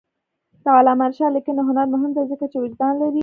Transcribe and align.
د 0.63 0.65
علامه 0.77 1.05
رشاد 1.09 1.31
لیکنی 1.35 1.61
هنر 1.69 1.85
مهم 1.93 2.11
دی 2.15 2.23
ځکه 2.31 2.45
چې 2.51 2.57
وجدان 2.63 2.93
لري. 3.01 3.19